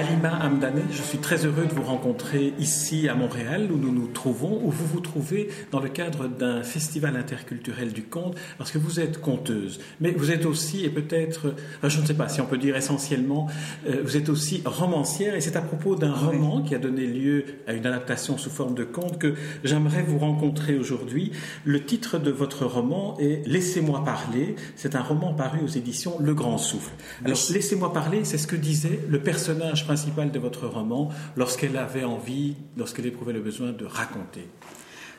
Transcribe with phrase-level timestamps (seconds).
[0.00, 4.06] Alima Amdane, je suis très heureux de vous rencontrer ici à Montréal où nous nous
[4.06, 8.78] trouvons, où vous vous trouvez dans le cadre d'un festival interculturel du conte, parce que
[8.78, 12.46] vous êtes conteuse, mais vous êtes aussi, et peut-être, je ne sais pas si on
[12.46, 13.48] peut dire essentiellement,
[13.86, 17.44] euh, vous êtes aussi romancière, et c'est à propos d'un roman qui a donné lieu
[17.66, 21.32] à une adaptation sous forme de conte que j'aimerais vous rencontrer aujourd'hui.
[21.66, 26.32] Le titre de votre roman est Laissez-moi parler, c'est un roman paru aux éditions Le
[26.32, 26.92] Grand Souffle.
[27.22, 32.04] Alors, Laissez-moi parler, c'est ce que disait le personnage principale de votre roman lorsqu'elle avait
[32.04, 34.48] envie, lorsqu'elle éprouvait le besoin de raconter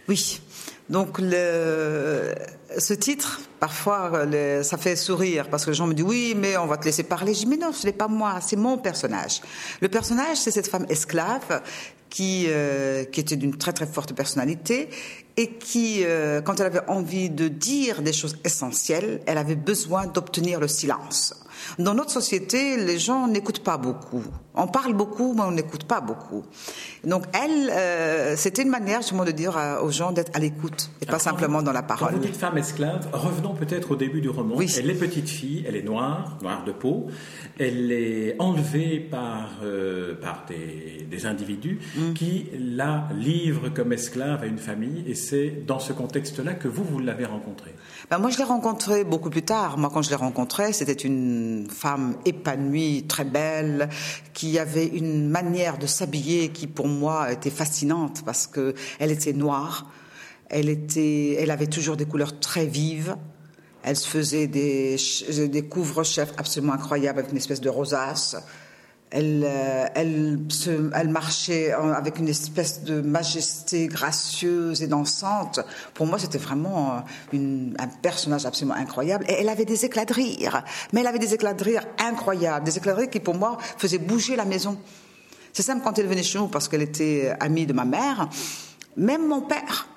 [0.07, 0.39] Oui.
[0.89, 4.25] Donc ce titre, parfois,
[4.63, 7.03] ça fait sourire parce que les gens me disent oui, mais on va te laisser
[7.03, 7.33] parler.
[7.33, 9.41] Je dis mais non, ce n'est pas moi, c'est mon personnage.
[9.81, 11.61] Le personnage, c'est cette femme esclave
[12.09, 14.89] qui, euh, était d'une très très forte personnalité
[15.35, 20.07] et qui, euh, quand elle avait envie de dire des choses essentielles, elle avait besoin
[20.07, 21.40] d'obtenir le silence.
[21.79, 24.23] Dans notre société, les gens n'écoutent pas beaucoup.
[24.55, 26.43] On parle beaucoup, mais on n'écoute pas beaucoup.
[27.05, 31.05] Donc elle, euh, c'était une manière justement de dire aux gens d'être à l'écoute et
[31.05, 32.09] pas simplement dans la parole.
[32.09, 34.55] Quand vous dites femme esclave, revenons peut-être au début du roman.
[34.55, 34.73] Oui.
[34.77, 37.07] Elle est petite fille, elle est noire, noire de peau.
[37.59, 42.13] Elle est enlevée par, euh, par des, des individus mm.
[42.13, 46.83] qui la livrent comme esclave à une famille et c'est dans ce contexte-là que vous,
[46.83, 47.73] vous l'avez rencontrée.
[48.09, 49.77] Ben moi, je l'ai rencontrée beaucoup plus tard.
[49.77, 53.89] Moi, quand je l'ai rencontrée, c'était une femme épanouie, très belle,
[54.33, 59.33] qui avait une manière de s'habiller qui, pour moi, était fascinante parce que elle était
[59.33, 59.91] noire.
[60.49, 63.15] Elle était, elle avait toujours des couleurs très vives.
[63.83, 64.97] Elle se faisait des,
[65.47, 68.35] des couvre-chefs absolument incroyables avec une espèce de rosace.
[69.13, 75.59] Elle, euh, elle, marchait avec une espèce de majesté gracieuse et dansante.
[75.93, 77.03] Pour moi, c'était vraiment
[77.33, 79.25] euh, un personnage absolument incroyable.
[79.27, 80.63] Et elle avait des éclats de rire.
[80.93, 82.65] Mais elle avait des éclats de rire incroyables.
[82.65, 84.77] Des éclats de rire qui, pour moi, faisaient bouger la maison.
[85.51, 88.29] C'est simple quand elle venait chez nous parce qu'elle était amie de ma mère.
[88.95, 89.89] Même mon père.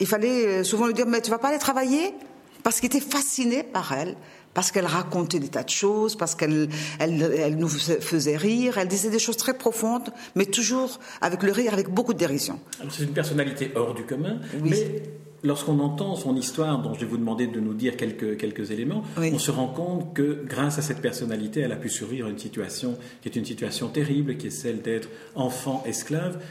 [0.00, 2.14] Il fallait souvent lui dire, mais tu vas pas aller travailler?
[2.62, 4.16] Parce qu'il était fasciné par elle
[4.54, 6.68] parce qu'elle racontait des tas de choses, parce qu'elle
[6.98, 11.72] elle, nous faisait rire, elle disait des choses très profondes, mais toujours avec le rire,
[11.72, 12.58] avec beaucoup de dérision.
[12.90, 15.02] C'est une personnalité hors du commun, mais
[15.42, 19.02] lorsqu'on entend son histoire, dont je vais vous demander de nous dire quelques, quelques éléments,
[19.16, 22.38] on se rend compte que grâce à cette personnalité, elle a pu survivre à une
[22.38, 26.42] situation qui est une situation terrible, qui est celle d'être enfant esclave,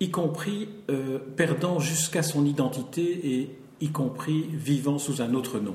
[0.00, 3.50] y compris euh, perdant jusqu'à son identité et
[3.80, 5.74] y compris vivant sous un autre nom.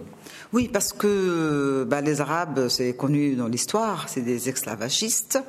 [0.53, 5.39] Oui, parce que bah, les Arabes, c'est connu dans l'histoire, c'est des esclavagistes.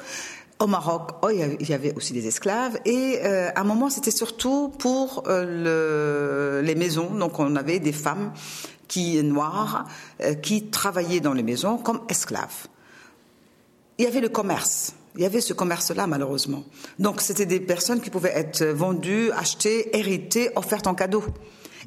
[0.59, 2.79] Au Maroc, oh, il y avait aussi des esclaves.
[2.85, 7.11] Et euh, à un moment, c'était surtout pour euh, le, les maisons.
[7.11, 8.33] Donc, on avait des femmes
[8.87, 9.89] qui noires
[10.21, 12.69] euh, qui travaillaient dans les maisons comme esclaves.
[13.99, 14.95] Il y avait le commerce.
[15.17, 16.65] Il y avait ce commerce-là, malheureusement.
[16.99, 21.25] Donc, c'était des personnes qui pouvaient être vendues, achetées, héritées, offertes en cadeau.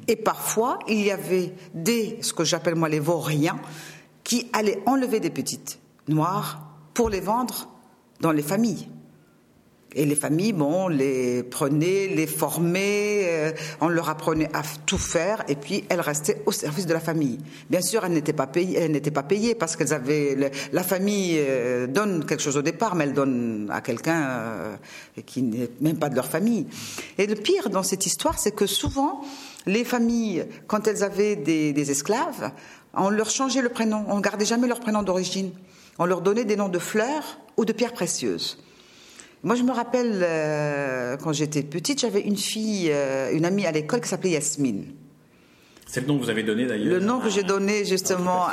[0.08, 3.58] Et parfois, il y avait des, ce que j'appelle moi les vauriens,
[4.24, 6.60] qui allaient enlever des petites noires
[6.94, 7.68] pour les vendre
[8.20, 8.88] dans les familles.
[9.96, 15.42] Et les familles, bon, les prenaient, les formaient, euh, on leur apprenait à tout faire,
[15.48, 17.38] et puis elles restaient au service de la famille.
[17.70, 20.36] Bien sûr, elles n'étaient pas payées, elles n'étaient pas payées parce qu'elles avaient
[20.72, 24.76] la famille euh, donne quelque chose au départ, mais elle donne à quelqu'un euh,
[25.24, 26.66] qui n'est même pas de leur famille.
[27.16, 29.22] Et le pire dans cette histoire, c'est que souvent
[29.66, 32.52] les familles, quand elles avaient des, esclaves,
[32.94, 35.52] on leur changeait le prénom, on ne gardait jamais leur prénom d'origine.
[35.98, 38.58] On leur donnait des noms de fleurs ou de pierres précieuses.
[39.46, 43.70] Moi, je me rappelle, euh, quand j'étais petite, j'avais une fille, euh, une amie à
[43.70, 44.86] l'école qui s'appelait Yasmine.
[45.86, 48.46] C'est le nom que vous avez donné d'ailleurs Le nom que j'ai donné justement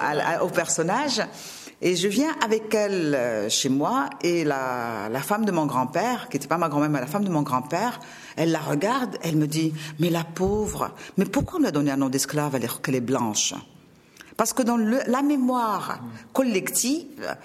[0.43, 1.19] au personnage.
[1.81, 6.29] Et je viens avec elle euh, chez moi et la, la femme de mon grand-père,
[6.29, 7.99] qui n'était pas ma grand-mère, mais la femme de mon grand-père,
[8.35, 11.89] elle la regarde, elle me dit, mais la pauvre, mais pourquoi on lui a donné
[11.89, 13.55] un nom d'esclave alors qu'elle est blanche?
[14.37, 16.01] Parce que dans le, la mémoire
[16.33, 17.35] collective,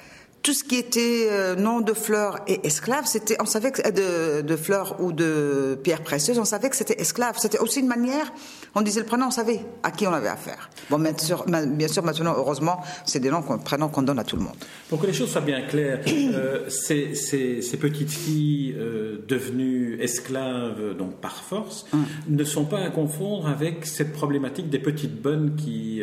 [0.43, 4.47] tout ce qui était euh, nom de fleurs et esclave, c'était, on savait que de,
[4.47, 7.37] de, fleurs ou de pierres précieuses, on savait que c'était esclave.
[7.39, 8.33] C'était aussi une manière,
[8.75, 10.71] on disait le prénom, on savait à qui on avait affaire.
[10.91, 14.37] Bon, bien sûr, bien sûr maintenant, heureusement, c'est des noms, prénoms qu'on donne à tout
[14.37, 14.57] le monde.
[14.89, 19.99] Pour que les choses soient bien claires, euh, ces, ces, ces, petites filles euh, devenues
[20.01, 22.05] esclaves, donc par force, hum.
[22.29, 26.03] ne sont pas à confondre avec cette problématique des petites bonnes qui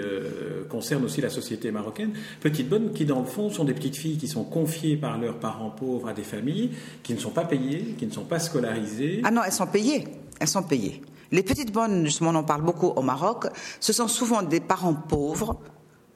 [0.69, 2.11] concerne aussi la société marocaine.
[2.41, 5.39] Petites bonnes qui, dans le fond, sont des petites filles qui sont confiées par leurs
[5.39, 6.71] parents pauvres à des familles
[7.03, 9.21] qui ne sont pas payées, qui ne sont pas scolarisées.
[9.23, 10.07] Ah non, elles sont payées.
[10.39, 11.01] Elles sont payées.
[11.31, 13.47] Les petites bonnes, justement, on en parle beaucoup au Maroc,
[13.79, 15.59] ce sont souvent des parents pauvres,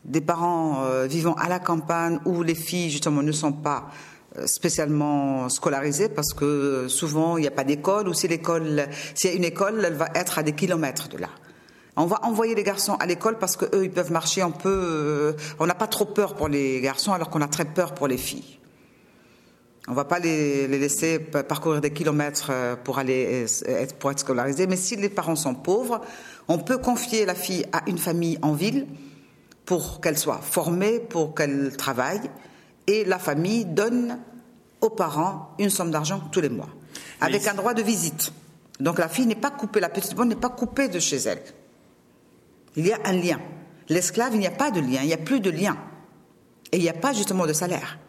[0.06, 3.90] des parents euh, vivant à la campagne où les filles, justement, ne sont pas
[4.38, 9.32] euh, spécialement scolarisées parce que souvent il n'y a pas d'école ou si l'école, s'il
[9.32, 11.30] y a une école, elle va être à des kilomètres de là.
[12.02, 14.70] On va envoyer les garçons à l'école parce qu'eux, ils peuvent marcher un peu.
[14.70, 18.08] Euh, on n'a pas trop peur pour les garçons alors qu'on a très peur pour
[18.08, 18.58] les filles.
[19.90, 24.20] On ne va pas les, laisser parcourir des kilomètres euh, pour aller être, pour être
[24.20, 24.66] scolarisés.
[24.66, 26.00] Mais si les parents sont pauvres,
[26.48, 28.88] on peut confier la fille à une famille en ville
[29.66, 32.22] pour qu'elle soit formée, pour qu'elle travaille,
[32.88, 34.20] et la famille donne
[34.80, 36.70] aux parents une somme d'argent tous les mois,
[37.20, 38.32] avec un droit de visite.
[38.80, 41.44] Donc la fille n'est pas coupée, la petite bonne n'est pas coupée de chez elle.
[42.80, 43.42] Il y a un lien.
[43.90, 45.78] L'esclave, il n'y a pas de lien, il n'y a plus de lien.
[46.72, 48.00] Et il n'y a pas justement de salaire.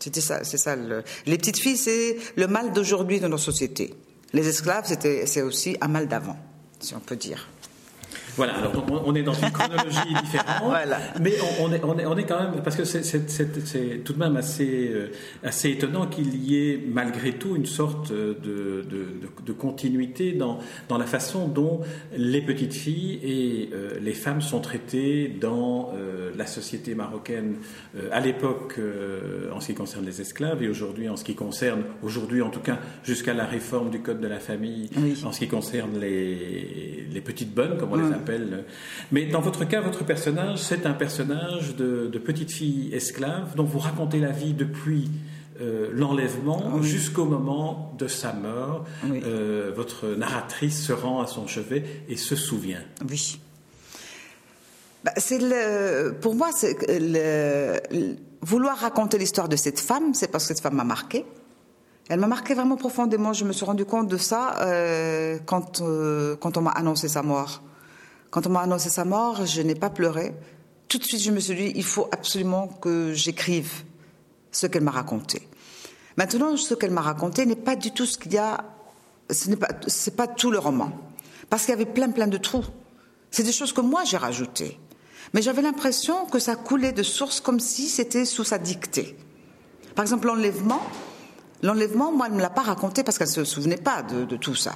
[0.00, 0.74] C'était ça, c'est ça.
[0.74, 3.92] Les petites filles, c'est le mal d'aujourd'hui dans nos sociétés.
[4.32, 6.38] Les esclaves, c'est aussi un mal d'avant,
[6.80, 7.50] si on peut dire.
[8.38, 8.72] Voilà, alors
[9.04, 10.72] on est dans une chronologie différente,
[11.20, 14.36] mais on, est, on, est, on, est, quand même, parce que c'est tout de même
[14.36, 15.10] assez, euh,
[15.42, 18.84] assez étonnant qu'il y ait malgré tout une sorte de, de,
[19.44, 21.80] de, continuité dans, dans la façon dont
[22.16, 27.56] les petites filles et euh, les femmes sont traitées dans euh, la société marocaine
[28.12, 28.78] à l'époque
[29.52, 32.60] en ce qui concerne les esclaves et aujourd'hui en ce qui concerne, aujourd'hui en tout
[32.60, 34.88] cas jusqu'à la réforme du Code de la famille,
[35.24, 38.27] en ce qui concerne les, les petites bonnes, comme on les appelle
[39.12, 43.78] mais dans votre cas, votre personnage, c'est un personnage de, petite fille esclave dont vous
[43.78, 45.10] racontez la vie depuis
[45.60, 48.84] euh, l'enlèvement jusqu'au moment de sa mort.
[49.04, 52.82] Euh, votre narratrice se rend à son chevet et se souvient.
[53.08, 53.40] Oui.
[55.04, 60.44] Bah, c'est le, pour moi, c'est le, vouloir raconter l'histoire de cette femme, c'est parce
[60.44, 61.24] que cette femme m'a marqué.
[62.08, 63.32] Elle m'a marqué vraiment profondément.
[63.32, 65.82] Je me suis rendu compte de ça euh, quand,
[66.40, 67.62] quand on m'a annoncé sa mort.
[68.30, 70.34] Quand on m'a annoncé sa mort, je n'ai pas pleuré.
[70.88, 73.84] Tout de suite, je me suis dit, il faut absolument que j'écrive
[74.52, 75.48] ce qu'elle m'a raconté.
[76.16, 78.64] Maintenant, ce qu'elle m'a raconté n'est pas du tout ce qu'il y a,
[79.30, 80.90] ce n'est pas, c'est pas tout le roman.
[81.48, 82.64] Parce qu'il y avait plein, plein de trous.
[83.30, 84.78] C'est des choses que moi j'ai rajoutées.
[85.34, 89.16] Mais j'avais l'impression que ça coulait de source comme si c'était sous sa dictée.
[89.94, 90.82] Par exemple, l'enlèvement.
[91.62, 94.24] L'enlèvement, moi, elle ne me l'a pas raconté parce qu'elle ne se souvenait pas de,
[94.24, 94.74] de tout ça.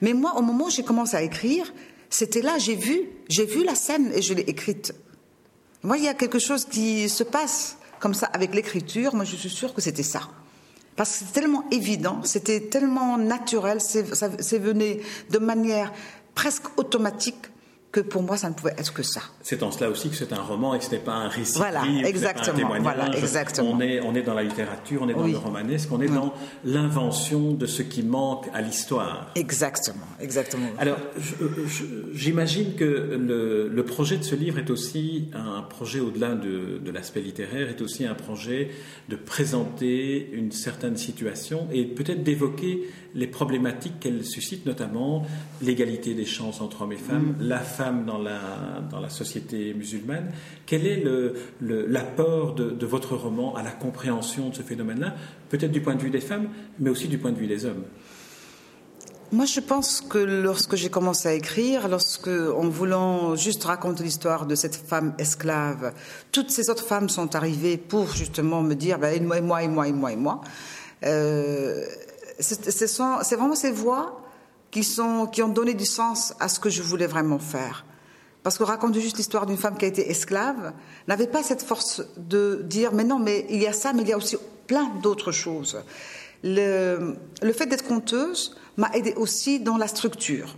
[0.00, 1.72] Mais moi, au moment où j'ai commencé à écrire,
[2.14, 4.94] c'était là, j'ai vu, j'ai vu la scène et je l'ai écrite.
[5.82, 9.16] Moi, il y a quelque chose qui se passe comme ça avec l'écriture.
[9.16, 10.20] Moi, je suis sûre que c'était ça.
[10.94, 14.98] Parce que c'est tellement évident, c'était tellement naturel, c'est venu
[15.30, 15.92] de manière
[16.36, 17.46] presque automatique
[17.94, 19.20] que pour moi, ça ne pouvait être que ça.
[19.40, 21.58] C'est en cela aussi que c'est un roman et que ce n'est pas un récit.
[21.58, 22.76] Voilà, exactement.
[22.80, 23.70] voilà, exactement.
[23.70, 26.34] On est, on est dans la littérature, on est dans le romanesque, on est dans
[26.64, 29.30] l'invention de ce qui manque à l'histoire.
[29.36, 30.66] Exactement, exactement.
[30.76, 30.98] Alors,
[32.12, 36.90] j'imagine que le, le, projet de ce livre est aussi un projet au-delà de, de
[36.90, 38.70] l'aspect littéraire, est aussi un projet
[39.08, 45.24] de présenter une certaine situation et peut-être d'évoquer les problématiques qu'elle suscite, notamment
[45.62, 47.46] l'égalité des chances entre hommes et femmes, mm.
[47.46, 48.40] la femme dans la,
[48.90, 50.30] dans la société musulmane.
[50.66, 51.04] Quel est
[51.60, 55.14] l'apport le, de, de, votre roman à la compréhension de ce phénomène-là,
[55.48, 57.84] peut-être du point de vue des femmes, mais aussi du point de vue des hommes?
[59.32, 64.46] Moi, je pense que lorsque j'ai commencé à écrire, lorsque, en voulant juste raconter l'histoire
[64.46, 65.92] de cette femme esclave,
[66.30, 69.62] toutes ces autres femmes sont arrivées pour justement me dire, ben, et moi, et moi,
[69.62, 70.40] et moi, et moi, et moi.
[71.04, 71.84] Euh,
[72.38, 74.20] c'est vraiment ces voix
[74.70, 77.84] qui, ont donné du sens à ce que je voulais vraiment faire.
[78.42, 80.72] Parce que raconter juste l'histoire d'une femme qui a été esclave
[81.08, 84.08] n'avait pas cette force de dire mais non, mais il y a ça, mais il
[84.08, 84.36] y a aussi
[84.66, 85.82] plein d'autres choses.
[86.42, 90.56] Le, le fait d'être conteuse m'a aidé aussi dans la structure.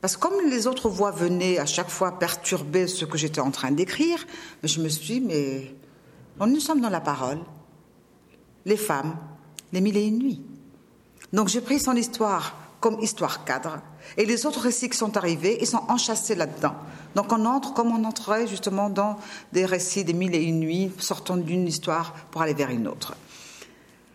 [0.00, 3.50] Parce que comme les autres voix venaient à chaque fois perturber ce que j'étais en
[3.50, 4.26] train d'écrire,
[4.64, 5.74] je me suis dit, mais
[6.46, 7.38] nous sommes dans la parole.
[8.64, 9.16] Les femmes,
[9.72, 10.42] les mille et une nuits.
[11.32, 13.80] Donc j'ai pris son histoire comme histoire cadre.
[14.16, 16.74] Et les autres récits qui sont arrivés, ils sont enchâssés là-dedans.
[17.14, 19.18] Donc on entre comme on entrerait justement dans
[19.52, 23.14] des récits des mille et une nuits, sortant d'une histoire pour aller vers une autre.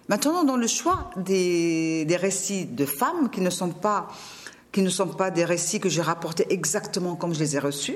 [0.09, 4.07] Maintenant, dans le choix des, des récits de femmes qui ne sont pas
[4.73, 7.95] qui ne sont pas des récits que j'ai rapportés exactement comme je les ai reçus,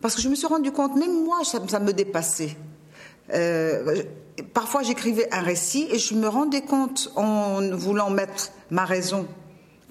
[0.00, 2.56] parce que je me suis rendu compte, même moi, ça, me dépassait.
[3.32, 4.02] Euh,
[4.42, 9.26] parfois, j'écrivais un récit et je me rendais compte, en voulant mettre ma raison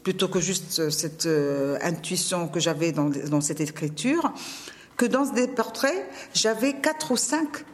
[0.04, 4.32] plutôt que juste cette euh, intuition que j'avais dans, dans, cette écriture,
[4.98, 7.66] que dans des portraits, j'avais quatre ou cinq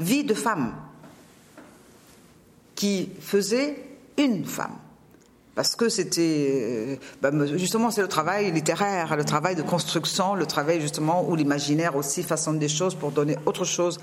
[0.00, 0.74] vies de femmes
[2.74, 3.76] qui faisaient
[4.16, 4.76] une femme.
[5.58, 10.80] Parce que c'était bah, justement c'est le travail littéraire, le travail de construction, le travail
[10.80, 13.98] justement où l'imaginaire aussi façonne des choses pour donner autre chose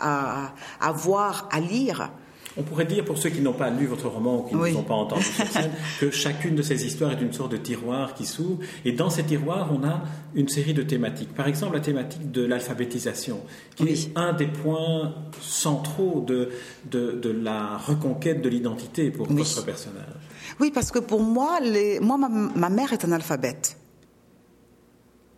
[0.00, 2.10] à, à voir, à lire.
[2.56, 4.78] On pourrait dire, pour ceux qui n'ont pas lu votre roman ou qui ne vous
[4.78, 8.14] ont pas entendu sur scène, que chacune de ces histoires est une sorte de tiroir
[8.14, 8.58] qui s'ouvre.
[8.84, 10.02] Et dans ces tiroirs, on a
[10.34, 11.34] une série de thématiques.
[11.34, 13.40] Par exemple, la thématique de l'alphabétisation,
[13.76, 16.50] qui est un des points centraux de,
[16.90, 20.04] de, la reconquête de l'identité pour votre personnage.
[20.60, 22.00] Oui, parce que pour moi, les...
[22.00, 23.76] moi ma, ma mère est analphabète.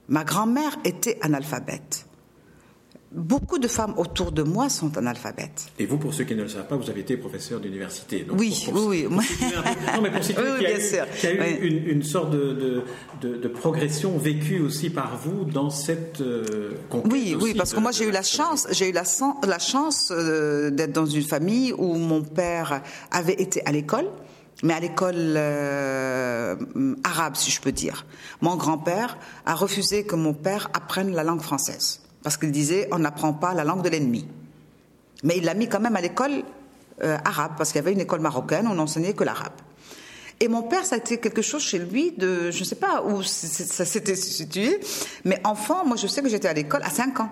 [0.09, 2.07] Ma grand-mère était analphabète.
[3.13, 5.67] Beaucoup de femmes autour de moi sont analphabètes.
[5.81, 8.25] Et vous, pour ceux qui ne le savent pas, vous avez été professeur d'université.
[8.31, 9.27] Oui, oui, oui.
[9.97, 12.85] Non, mais pour qu'il y a eu, une, sorte de,
[13.21, 16.71] de, progression vécue aussi par vous dans cette euh,
[17.11, 19.03] Oui, oui, parce que moi j'ai eu la chance, j'ai eu la,
[19.45, 24.07] la chance euh, d'être dans une famille où mon père avait été à l'école
[24.63, 26.55] mais à l'école euh,
[27.03, 28.05] arabe, si je peux dire.
[28.43, 32.99] Mon grand-père a refusé que mon père apprenne la langue française parce qu'il disait on
[32.99, 34.27] n'apprend pas la langue de l'ennemi.
[35.23, 36.43] Mais il l'a mis quand même à l'école
[37.03, 39.53] euh, arabe, parce qu'il y avait une école marocaine, on n'enseignait que l'arabe.
[40.41, 43.03] Et mon père, ça a été quelque chose chez lui de, je ne sais pas
[43.03, 44.81] où ça s'était situé,
[45.25, 47.31] mais enfant, moi je sais que j'étais à l'école à 5 ans.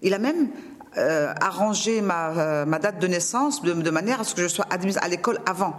[0.00, 0.48] Il a même
[0.96, 4.66] euh, arrangé ma, euh, ma, date de naissance de, manière à ce que je sois
[4.70, 5.74] admise à l'école avant.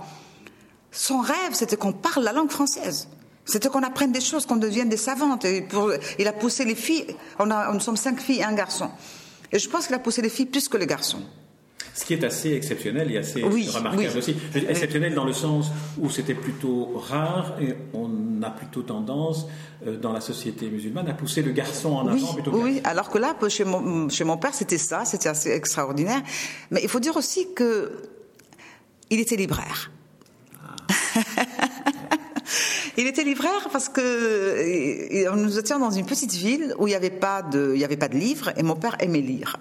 [0.92, 3.08] Son rêve, c'était qu'on parle la langue française.
[3.46, 5.46] C'était qu'on apprenne des choses, qu'on devienne des savantes.
[5.46, 7.16] Et pour, il a poussé les filles.
[7.40, 8.90] On a, nous sommes cinq filles et un garçon.
[9.52, 11.22] Et je pense qu'il a poussé les filles plus que les garçons.
[11.94, 14.36] Ce qui est assez exceptionnel et assez remarquable aussi.
[14.54, 19.46] Exceptionnel dans le sens où c'était plutôt rare et on a plutôt tendance,
[19.88, 23.10] euh, dans la société musulmane, à pousser le garçon en avant plutôt que Oui, alors
[23.10, 26.22] que là, chez mon, chez mon père, c'était ça, c'était assez extraordinaire.
[26.70, 27.94] Mais il faut dire aussi que
[29.10, 29.92] il était libraire.
[30.62, 31.45] Ah.
[32.98, 37.10] Il était libraire parce que nous étions dans une petite ville où il n'y avait
[37.10, 39.58] pas de, il y avait pas de livres et mon père aimait lire.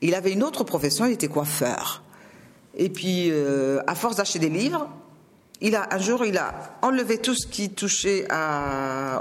[0.00, 2.02] Il avait une autre profession, il était coiffeur.
[2.76, 4.88] Et puis, euh, à force d'acheter des livres,
[5.60, 9.20] il a, un jour, il a enlevé tout ce qui touchait à,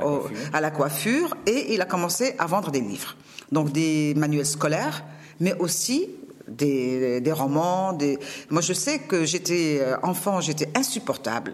[0.51, 3.15] à la coiffure et il a commencé à vendre des livres.
[3.51, 5.05] Donc des manuels scolaires,
[5.39, 6.09] mais aussi
[6.47, 7.93] des, des romans.
[7.93, 8.17] Des...
[8.49, 11.53] Moi, je sais que j'étais euh, enfant, j'étais insupportable.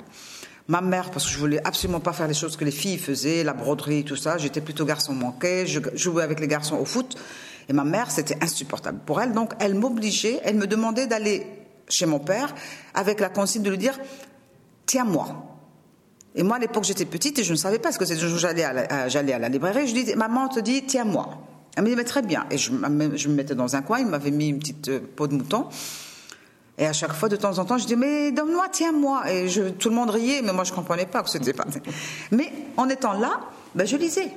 [0.67, 3.43] Ma mère, parce que je voulais absolument pas faire les choses que les filles faisaient,
[3.43, 4.37] la broderie, tout ça.
[4.37, 5.65] J'étais plutôt garçon manqué.
[5.65, 7.17] Je jouais avec les garçons au foot.
[7.67, 9.33] Et ma mère, c'était insupportable pour elle.
[9.33, 11.45] Donc, elle m'obligeait, elle me demandait d'aller
[11.87, 12.53] chez mon père
[12.93, 13.99] avec la consigne de lui dire
[14.85, 15.27] Tiens-moi.
[16.35, 18.27] Et moi, à l'époque, j'étais petite et je ne savais pas ce que c'était.
[18.37, 21.29] J'allais à, j'allais à la librairie, je dis Maman te dit Tiens-moi.
[21.75, 22.45] Elle me dit Mais très bien.
[22.51, 22.71] Et je,
[23.15, 25.67] je me mettais dans un coin, il m'avait mis une petite euh, peau de mouton.
[26.81, 29.31] Et à chaque fois, de temps en temps, je dis mais donne-moi, tiens-moi.
[29.31, 29.47] Et
[29.77, 31.65] tout le monde riait, mais moi je comprenais pas que c'était pas.
[32.31, 33.39] Mais en étant là,
[33.75, 34.31] ben, je lisais.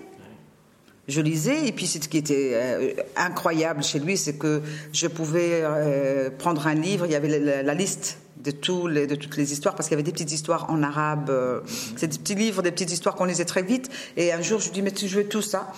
[1.09, 4.61] Je lisais, et puis ce qui était euh, incroyable chez lui, c'est que
[4.93, 9.37] je pouvais euh, prendre un livre, il y avait la, liste de, tous de toutes
[9.39, 11.31] les histoires, parce qu'il y avait des petites histoires en arabe.
[11.31, 11.61] Euh,
[11.97, 13.91] c'est des petits livres, des petites histoires qu'on lisait très vite.
[14.19, 15.73] Et un jour, je lui dis, mais tu veux tout ça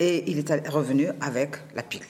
[0.00, 2.02] Et il est revenu avec la pile.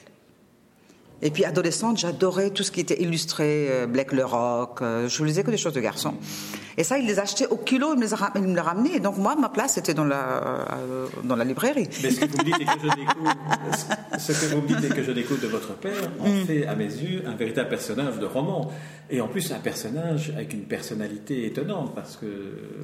[1.21, 5.23] Et puis adolescente, j'adorais tout ce qui était illustré, euh, Black le Rock, euh, je
[5.25, 6.13] lisais que des choses de garçons.
[6.77, 8.95] Et ça, il les achetait au kilo, il me les, il ramenait.
[8.95, 11.89] Et donc moi, ma place était dans la, euh, dans la librairie.
[12.01, 13.35] Mais ce que vous me dites et que je découvre,
[14.17, 16.45] ce que vous dites et que je découvre de votre père en mm.
[16.45, 18.71] fait, à mes yeux, un véritable personnage de roman.
[19.09, 22.27] Et en plus, un personnage avec une personnalité étonnante, parce que...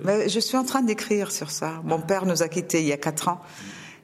[0.03, 1.81] Mais je suis en train d'écrire sur ça.
[1.85, 3.39] Mon père nous a quittés il y a quatre ans.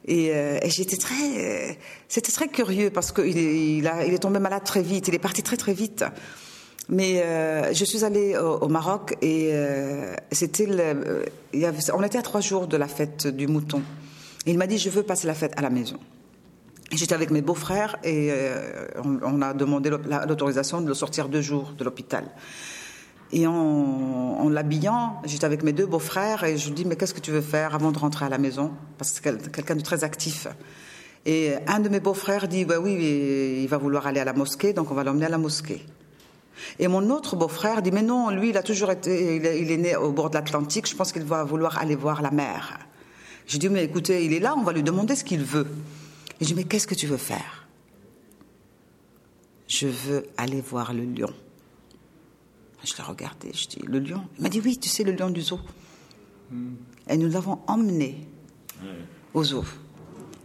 [0.05, 1.77] Et, euh, et j'étais très,
[2.07, 5.07] c'était très curieux parce qu'il est, tombé malade très vite.
[5.07, 6.03] Il est parti très très vite.
[6.89, 10.67] Mais euh, je suis allée au, Maroc et euh, c'était,
[11.93, 13.81] on était à trois jours de la fête du mouton.
[14.45, 15.97] il m'a dit je veux passer la fête à la maison.
[16.91, 21.41] J'étais avec mes beaux-frères et euh, on, on, a demandé l'autorisation de le sortir deux
[21.41, 22.25] jours de l'hôpital.
[23.33, 27.21] Et en, l'habillant, j'étais avec mes deux beaux-frères et je lui dis mais qu'est-ce que
[27.21, 28.71] tu veux faire avant de rentrer à la maison?
[28.97, 30.47] Parce que c'est quelqu'un de très actif.
[31.25, 32.93] Et un de mes beaux-frères dit bah oui,
[33.63, 35.85] il va vouloir aller à la mosquée, donc on va l'emmener à la mosquée.
[36.77, 39.95] Et mon autre beau-frère dit mais non, lui il a toujours été, il est, né
[39.95, 42.79] au bord de l'Atlantique, je pense qu'il va vouloir aller voir la mer.
[43.47, 45.67] Je dis mais écoutez, il est là, on va lui demander ce qu'il veut.
[46.41, 47.67] Et je dis mais qu'est-ce que tu veux faire?
[49.67, 51.31] Je veux aller voir le lion.
[52.83, 55.29] Je l'ai regardé, je dis, le lion Il m'a dit, oui, tu sais, le lion
[55.29, 55.59] du zoo.
[57.07, 58.27] Et nous l'avons emmené
[59.33, 59.63] au zoo.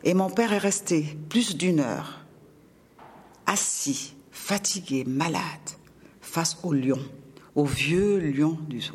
[0.04, 2.20] Et mon père est resté plus d'une heure,
[3.46, 5.42] assis, fatigué, malade,
[6.20, 7.00] face au lion,
[7.54, 8.94] au vieux lion du zoo.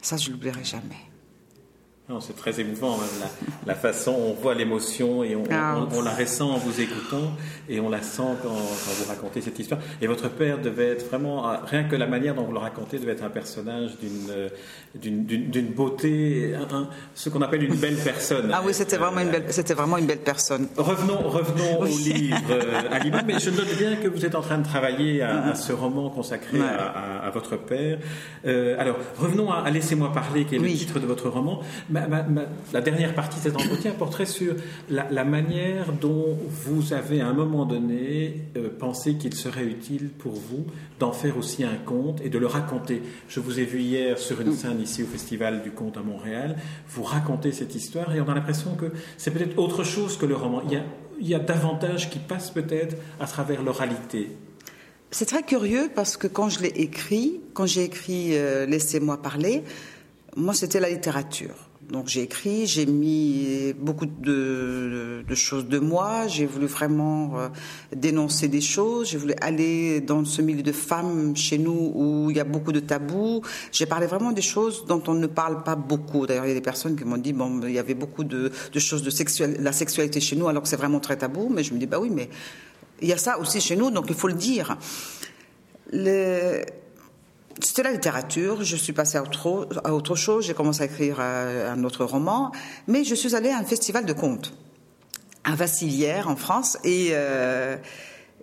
[0.00, 0.94] Ça, je l'oublierai jamais.
[2.20, 3.26] C'est très émouvant, hein,
[3.66, 5.84] la, façon, on voit l'émotion et ah.
[5.92, 7.32] on, la ressent en vous écoutant
[7.68, 9.80] et on la sent quand, vous racontez cette histoire.
[10.00, 13.00] Et votre père devait être vraiment, euh, rien que la manière dont vous le racontez,
[13.00, 16.54] devait être un personnage d'une euh, beauté,
[17.16, 18.52] ce qu'on appelle une belle personne.
[18.54, 20.68] Ah oui, c'était vraiment une belle, vraiment une belle personne.
[20.76, 24.58] Revenons, revenons au livre, euh, Alima, mais je note bien que vous êtes en train
[24.58, 27.98] de travailler à, ce roman consacré à, votre père.
[28.78, 31.60] alors, revenons à, Laissez-moi parler, qui est le titre de votre roman
[32.72, 34.54] la dernière partie de cet entretien porterait sur
[34.88, 40.32] la, manière dont vous avez à un moment donné euh, pensé qu'il serait utile pour
[40.32, 40.66] vous
[40.98, 43.02] d'en faire aussi un conte et de le raconter.
[43.28, 46.56] Je vous ai vu hier sur une scène ici au Festival du Conte à Montréal,
[46.88, 50.36] vous racontez cette histoire et on a l'impression que c'est peut-être autre chose que le
[50.36, 50.62] roman.
[50.66, 50.84] Il y a,
[51.20, 54.30] il y a davantage qui passe peut-être à travers l'oralité.
[55.10, 59.62] C'est très curieux parce que quand je l'ai écrit, quand j'ai écrit euh, Laissez-moi parler,
[60.36, 61.65] moi c'était la littérature.
[61.90, 67.48] Donc j'ai écrit, j'ai mis beaucoup de, choses de moi, j'ai voulu vraiment euh,
[67.94, 72.36] dénoncer des choses, j'ai voulu aller dans ce milieu de femmes chez nous où il
[72.36, 73.42] y a beaucoup de tabous.
[73.70, 76.26] J'ai parlé vraiment des choses dont on ne parle pas beaucoup.
[76.26, 78.50] D'ailleurs, il y a des personnes qui m'ont dit bon, il y avait beaucoup de,
[78.78, 81.48] choses de la sexualité chez nous alors que c'est vraiment très tabou.
[81.54, 82.28] Mais je me dis bah oui, mais
[83.00, 84.76] il y a ça aussi chez nous, donc il faut le dire.
[85.92, 86.64] Le,
[87.60, 88.62] c'était la littérature.
[88.62, 89.22] Je suis passée à
[89.92, 90.46] autre, chose.
[90.46, 92.52] J'ai commencé à écrire euh, un autre roman.
[92.86, 94.52] Mais je suis allée à un festival de contes
[95.44, 96.76] à Vassilière, en France.
[96.84, 97.76] Et, euh,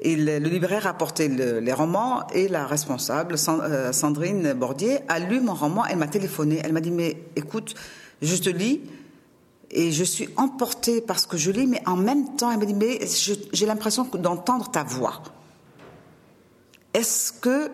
[0.03, 2.25] le, libraire a porté les romans.
[2.34, 5.86] Et la responsable, euh, Sandrine Bordier, a lu mon roman.
[5.86, 6.62] Elle m'a téléphoné.
[6.63, 7.75] Elle m'a dit Mais écoute,
[8.22, 8.82] je te lis.
[9.75, 12.65] Et je suis emportée par ce que je lis, mais en même temps, elle m'a
[12.65, 13.00] dit, mais
[13.53, 15.24] j'ai l'impression d'entendre ta voix.
[16.93, 17.72] Est-ce que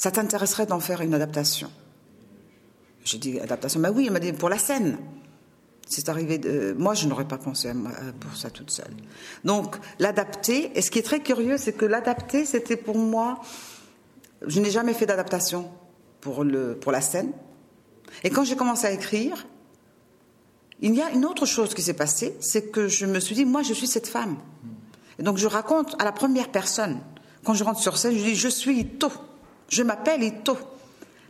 [0.00, 1.70] ça t'intéresserait d'en faire une adaptation?
[3.04, 4.96] J'ai dit adaptation, bah oui, elle m'a dit pour la scène.
[5.86, 6.38] C'est arrivé.
[6.38, 6.74] De...
[6.78, 7.70] Moi, je n'aurais pas pensé
[8.18, 8.94] pour ça toute seule.
[9.44, 10.72] Donc, l'adapter.
[10.74, 13.42] Et ce qui est très curieux, c'est que l'adapter, c'était pour moi.
[14.46, 15.70] Je n'ai jamais fait d'adaptation
[16.22, 17.32] pour le pour la scène.
[18.24, 19.46] Et quand j'ai commencé à écrire,
[20.80, 23.44] il y a une autre chose qui s'est passée, c'est que je me suis dit,
[23.44, 24.38] moi, je suis cette femme.
[25.18, 27.00] Et donc, je raconte à la première personne.
[27.44, 29.12] Quand je rentre sur scène, je dis, je suis Ito.
[29.70, 30.58] Je m'appelle Ito.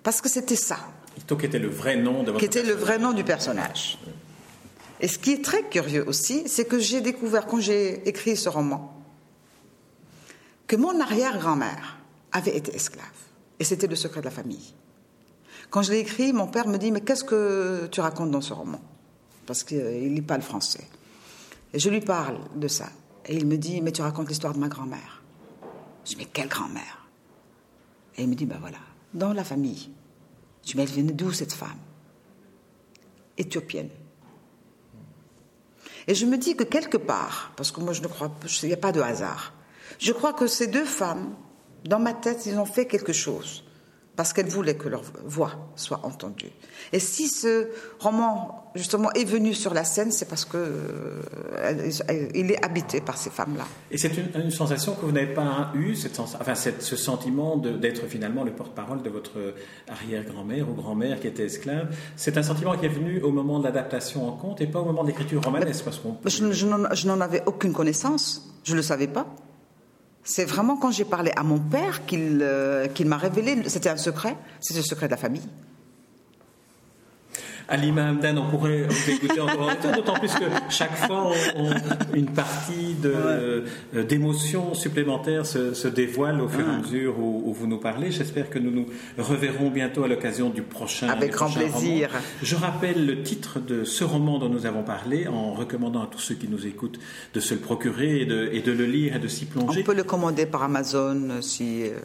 [0.03, 0.79] Parce que c'était ça.
[1.17, 3.99] Ito qui était le vrai nom de votre Qui était le vrai nom du personnage.
[5.01, 8.49] Et ce qui est très curieux aussi, c'est que j'ai découvert, quand j'ai écrit ce
[8.49, 8.97] roman,
[10.67, 11.99] que mon arrière-grand-mère
[12.33, 13.07] avait été esclave.
[13.59, 14.75] Et c'était le secret de la famille.
[15.69, 18.53] Quand je l'ai écrit, mon père me dit Mais qu'est-ce que tu racontes dans ce
[18.53, 18.81] roman?
[19.47, 20.87] Parce qu'il ne lit pas le français.
[21.73, 22.89] Et je lui parle de ça.
[23.27, 25.23] Et il me dit Mais tu racontes l'histoire de ma grand-mère.
[26.05, 27.00] Je dis Mais quelle grand-mère?
[28.21, 28.79] Et il me dit, ben voilà,
[29.15, 29.91] dans la famille,
[30.63, 31.79] tu me elle d'où cette femme?
[33.39, 33.89] Éthiopienne.
[36.07, 38.67] Et je me dis que quelque part, parce que moi je ne crois pas, il
[38.67, 39.55] n'y a pas de hasard,
[39.99, 41.35] je crois que ces deux femmes,
[41.85, 43.65] dans ma tête, ils ont fait quelque chose
[44.21, 46.51] parce qu'elles voulaient que leur voix soit entendue.
[46.93, 47.69] Et si ce
[48.01, 52.03] roman, justement, est venu sur la scène, c'est parce qu'il euh,
[52.35, 53.65] est habité par ces femmes-là.
[53.91, 58.45] Et c'est une, sensation que vous n'avez pas eue, cette enfin, ce sentiment d'être finalement
[58.45, 59.55] le porte-parole de votre
[59.89, 61.89] arrière-grand-mère ou grand-mère qui était esclave.
[62.15, 64.85] C'est un sentiment qui est venu au moment de l'adaptation en conte et pas au
[64.85, 65.83] moment de l'écriture romanesque.
[65.83, 69.35] Parce je, je n'en avais aucune connaissance, je ne le savais pas.
[70.23, 74.37] C'est vraiment quand j'ai parlé à mon père qu'il euh, m'a révélé, c'était un secret,
[74.61, 75.49] c'était le secret de la famille.
[77.71, 81.31] Alima Hamdan, on pourrait vous écouter encore d'autant plus que chaque fois,
[82.15, 82.97] une partie
[84.09, 88.11] d'émotions supplémentaires se, dévoile au fur et à mesure où, vous nous parlez.
[88.11, 88.87] J'espère que nous nous
[89.19, 91.09] reverrons bientôt à l'occasion du prochain.
[91.09, 92.11] Avec grand plaisir.
[92.43, 96.19] Je rappelle le titre de ce roman dont nous avons parlé en recommandant à tous
[96.19, 96.99] ceux qui nous écoutent
[97.35, 99.81] de se le procurer et de, et de le lire et de s'y plonger.
[99.81, 101.99] On peut le commander par Amazon si, euh,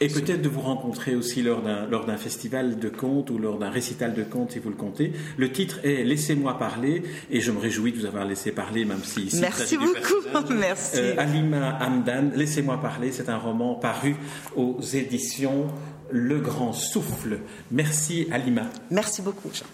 [0.00, 4.14] et peut-être de vous rencontrer aussi lors d'un festival de contes ou lors d'un récital
[4.14, 5.12] de contes, si vous le comptez.
[5.36, 9.04] Le titre est Laissez-moi parler, et je me réjouis de vous avoir laissé parler, même
[9.04, 9.40] si ici.
[9.40, 10.98] Merci beaucoup, merci.
[10.98, 14.16] Euh, Alima Hamdan, Laissez-moi parler, c'est un roman paru
[14.56, 15.68] aux éditions
[16.10, 17.38] Le Grand Souffle.
[17.70, 18.62] Merci Alima.
[18.90, 19.66] Merci beaucoup, Jean.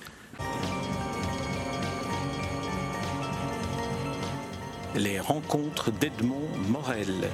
[4.96, 7.30] Les rencontres d'Edmond Morel.